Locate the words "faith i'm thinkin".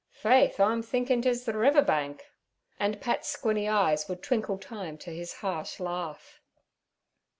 0.17-1.21